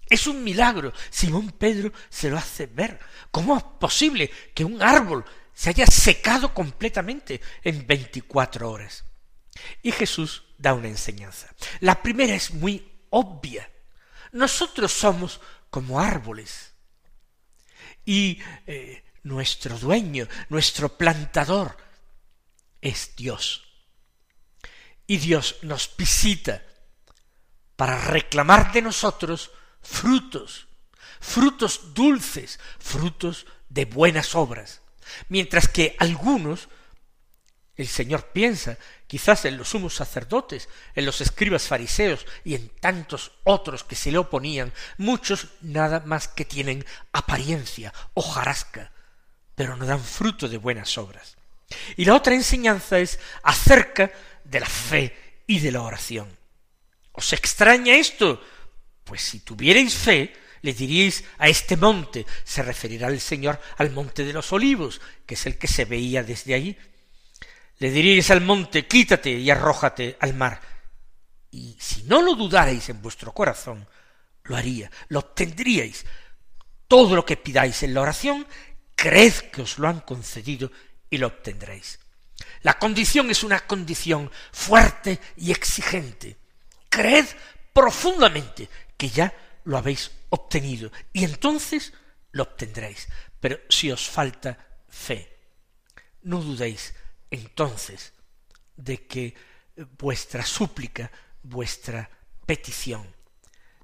Es 0.08 0.26
un 0.26 0.44
milagro. 0.44 0.92
Simón 1.08 1.52
Pedro 1.52 1.92
se 2.10 2.28
lo 2.28 2.36
hace 2.36 2.66
ver. 2.66 2.98
¿Cómo 3.30 3.56
es 3.56 3.62
posible 3.62 4.30
que 4.52 4.64
un 4.64 4.82
árbol 4.82 5.24
se 5.54 5.70
haya 5.70 5.86
secado 5.86 6.52
completamente 6.52 7.40
en 7.62 7.86
veinticuatro 7.86 8.70
horas? 8.70 9.04
Y 9.82 9.92
Jesús 9.92 10.44
da 10.58 10.74
una 10.74 10.88
enseñanza. 10.88 11.48
La 11.80 12.02
primera 12.02 12.34
es 12.34 12.52
muy 12.52 12.86
obvia. 13.08 13.70
Nosotros 14.32 14.92
somos 14.92 15.40
como 15.70 16.00
árboles 16.00 16.69
y 18.10 18.40
eh, 18.66 19.04
nuestro 19.22 19.78
dueño, 19.78 20.26
nuestro 20.48 20.98
plantador, 20.98 21.76
es 22.80 23.14
Dios. 23.14 23.62
Y 25.06 25.18
Dios 25.18 25.58
nos 25.62 25.94
visita 25.96 26.60
para 27.76 28.00
reclamar 28.00 28.72
de 28.72 28.82
nosotros 28.82 29.52
frutos, 29.80 30.66
frutos 31.20 31.94
dulces, 31.94 32.58
frutos 32.80 33.46
de 33.68 33.84
buenas 33.84 34.34
obras, 34.34 34.82
mientras 35.28 35.68
que 35.68 35.94
algunos 36.00 36.68
el 37.80 37.88
Señor 37.88 38.26
piensa 38.26 38.76
quizás 39.06 39.46
en 39.46 39.56
los 39.56 39.70
sumos 39.70 39.94
sacerdotes, 39.94 40.68
en 40.94 41.06
los 41.06 41.22
escribas 41.22 41.62
fariseos 41.62 42.26
y 42.44 42.54
en 42.54 42.68
tantos 42.68 43.32
otros 43.42 43.84
que 43.84 43.96
se 43.96 44.12
le 44.12 44.18
oponían, 44.18 44.70
muchos 44.98 45.48
nada 45.62 46.00
más 46.04 46.28
que 46.28 46.44
tienen 46.44 46.84
apariencia, 47.10 47.94
hojarasca, 48.12 48.92
pero 49.54 49.76
no 49.76 49.86
dan 49.86 50.04
fruto 50.04 50.46
de 50.46 50.58
buenas 50.58 50.98
obras. 50.98 51.38
Y 51.96 52.04
la 52.04 52.16
otra 52.16 52.34
enseñanza 52.34 52.98
es 52.98 53.18
acerca 53.42 54.10
de 54.44 54.60
la 54.60 54.68
fe 54.68 55.42
y 55.46 55.60
de 55.60 55.72
la 55.72 55.80
oración. 55.80 56.28
¿Os 57.12 57.32
extraña 57.32 57.94
esto? 57.94 58.44
Pues 59.04 59.22
si 59.22 59.40
tuvierais 59.40 59.94
fe, 59.94 60.34
le 60.60 60.74
diríais 60.74 61.24
a 61.38 61.48
este 61.48 61.78
monte, 61.78 62.26
se 62.44 62.62
referirá 62.62 63.08
el 63.08 63.20
Señor 63.20 63.58
al 63.78 63.90
monte 63.90 64.22
de 64.22 64.34
los 64.34 64.52
olivos, 64.52 65.00
que 65.24 65.32
es 65.32 65.46
el 65.46 65.56
que 65.56 65.66
se 65.66 65.86
veía 65.86 66.22
desde 66.22 66.52
allí, 66.52 66.76
le 67.80 67.90
diríais 67.90 68.30
al 68.30 68.42
monte, 68.42 68.86
quítate 68.86 69.30
y 69.30 69.48
arrójate 69.50 70.16
al 70.20 70.34
mar. 70.34 70.60
Y 71.50 71.76
si 71.80 72.02
no 72.04 72.20
lo 72.20 72.34
dudarais 72.34 72.90
en 72.90 73.00
vuestro 73.00 73.32
corazón, 73.32 73.88
lo 74.44 74.54
haría, 74.54 74.90
lo 75.08 75.20
obtendríais. 75.20 76.04
Todo 76.86 77.16
lo 77.16 77.24
que 77.24 77.38
pidáis 77.38 77.82
en 77.82 77.94
la 77.94 78.02
oración, 78.02 78.46
creed 78.94 79.32
que 79.50 79.62
os 79.62 79.78
lo 79.78 79.88
han 79.88 80.00
concedido 80.00 80.70
y 81.08 81.16
lo 81.16 81.28
obtendréis. 81.28 81.98
La 82.62 82.78
condición 82.78 83.30
es 83.30 83.42
una 83.42 83.60
condición 83.66 84.30
fuerte 84.52 85.18
y 85.38 85.50
exigente. 85.50 86.36
Creed 86.90 87.26
profundamente 87.72 88.68
que 88.98 89.08
ya 89.08 89.32
lo 89.64 89.78
habéis 89.78 90.10
obtenido 90.28 90.92
y 91.14 91.24
entonces 91.24 91.94
lo 92.32 92.42
obtendréis. 92.42 93.08
Pero 93.40 93.58
si 93.70 93.90
os 93.90 94.06
falta 94.06 94.58
fe, 94.86 95.34
no 96.22 96.42
dudéis 96.42 96.92
entonces 97.30 98.12
de 98.76 99.06
que 99.06 99.34
vuestra 99.98 100.44
súplica, 100.44 101.10
vuestra 101.42 102.10
petición, 102.46 103.14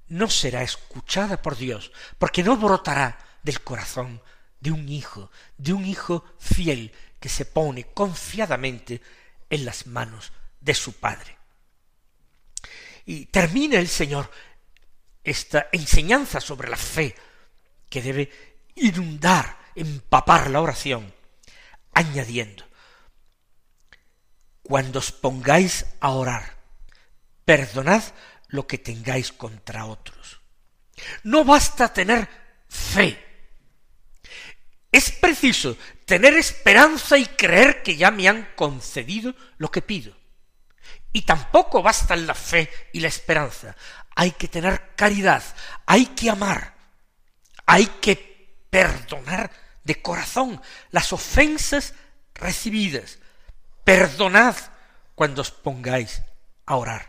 no 0.09 0.29
será 0.29 0.63
escuchada 0.63 1.41
por 1.41 1.57
Dios, 1.57 1.91
porque 2.17 2.43
no 2.43 2.57
brotará 2.57 3.17
del 3.43 3.61
corazón 3.61 4.21
de 4.59 4.71
un 4.71 4.89
hijo, 4.89 5.31
de 5.57 5.73
un 5.73 5.85
hijo 5.85 6.25
fiel 6.39 6.91
que 7.19 7.29
se 7.29 7.45
pone 7.45 7.85
confiadamente 7.85 9.01
en 9.49 9.65
las 9.65 9.87
manos 9.87 10.31
de 10.59 10.73
su 10.73 10.93
Padre. 10.93 11.37
Y 13.05 13.25
termina 13.27 13.79
el 13.79 13.87
Señor 13.87 14.29
esta 15.23 15.69
enseñanza 15.71 16.41
sobre 16.41 16.69
la 16.69 16.77
fe 16.77 17.15
que 17.89 18.01
debe 18.01 18.31
inundar, 18.75 19.57
empapar 19.75 20.49
la 20.49 20.61
oración, 20.61 21.13
añadiendo, 21.93 22.66
cuando 24.67 24.99
os 24.99 25.15
pongáis 25.15 25.87
a 26.03 26.11
orar, 26.11 26.59
perdonad 27.47 28.03
lo 28.51 28.67
que 28.67 28.77
tengáis 28.77 29.31
contra 29.31 29.87
otros. 29.87 30.43
No 31.23 31.45
basta 31.45 31.93
tener 31.93 32.27
fe. 32.67 33.15
Es 34.91 35.11
preciso 35.11 35.77
tener 36.05 36.33
esperanza 36.33 37.17
y 37.17 37.25
creer 37.25 37.81
que 37.81 37.95
ya 37.95 38.11
me 38.11 38.27
han 38.27 38.49
concedido 38.55 39.33
lo 39.57 39.71
que 39.71 39.81
pido. 39.81 40.13
Y 41.13 41.21
tampoco 41.21 41.81
bastan 41.81 42.27
la 42.27 42.35
fe 42.35 42.69
y 42.91 42.99
la 42.99 43.07
esperanza. 43.07 43.73
Hay 44.17 44.31
que 44.31 44.49
tener 44.49 44.95
caridad, 44.97 45.43
hay 45.85 46.07
que 46.07 46.29
amar, 46.29 46.75
hay 47.65 47.85
que 48.01 48.67
perdonar 48.69 49.49
de 49.85 50.01
corazón 50.01 50.61
las 50.91 51.13
ofensas 51.13 51.93
recibidas, 52.35 53.19
Perdonad 53.87 54.57
cuando 55.15 55.39
os 55.39 55.49
pongáis 55.49 56.19
a 56.65 56.75
orar. 56.75 57.07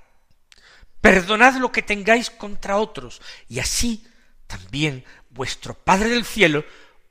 Perdonad 1.03 1.59
lo 1.59 1.75
que 1.75 1.83
tengáis 1.83 2.31
contra 2.31 2.79
otros, 2.79 3.21
y 3.49 3.59
así 3.59 4.07
también 4.47 5.05
vuestro 5.31 5.75
Padre 5.75 6.09
del 6.09 6.25
cielo 6.25 6.65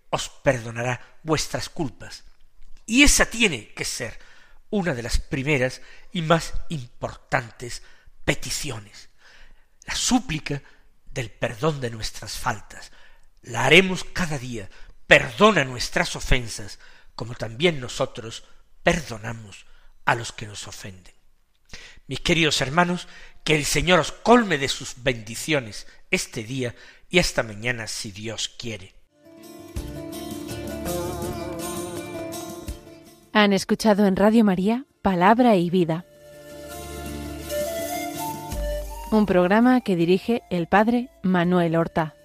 os 0.09 0.29
perdonará 0.29 1.19
vuestras 1.21 1.67
culpas. 1.67 2.23
Y 2.85 3.03
esa 3.03 3.25
tiene 3.25 3.73
que 3.73 3.83
ser 3.83 4.17
una 4.69 4.93
de 4.93 5.03
las 5.03 5.19
primeras 5.19 5.81
y 6.13 6.21
más 6.21 6.53
importantes 6.69 7.83
peticiones. 8.23 9.09
La 9.83 9.95
súplica 9.95 10.61
del 11.11 11.29
perdón 11.29 11.81
de 11.81 11.89
nuestras 11.89 12.37
faltas. 12.37 12.93
La 13.41 13.65
haremos 13.65 14.05
cada 14.05 14.37
día. 14.37 14.69
Perdona 15.07 15.65
nuestras 15.65 16.15
ofensas, 16.15 16.79
como 17.15 17.35
también 17.35 17.81
nosotros 17.81 18.45
perdonamos 18.87 19.65
a 20.05 20.15
los 20.15 20.31
que 20.31 20.47
nos 20.47 20.65
ofenden. 20.65 21.13
Mis 22.07 22.21
queridos 22.21 22.61
hermanos, 22.61 23.09
que 23.43 23.53
el 23.53 23.65
Señor 23.65 23.99
os 23.99 24.13
colme 24.13 24.57
de 24.57 24.69
sus 24.69 25.03
bendiciones 25.03 25.87
este 26.09 26.41
día 26.45 26.73
y 27.09 27.19
hasta 27.19 27.43
mañana 27.43 27.87
si 27.87 28.13
Dios 28.13 28.47
quiere. 28.47 28.95
Han 33.33 33.51
escuchado 33.51 34.05
en 34.05 34.15
Radio 34.15 34.45
María 34.45 34.85
Palabra 35.01 35.57
y 35.57 35.69
Vida, 35.69 36.05
un 39.11 39.25
programa 39.25 39.81
que 39.81 39.97
dirige 39.97 40.43
el 40.49 40.67
Padre 40.67 41.09
Manuel 41.23 41.75
Horta. 41.75 42.16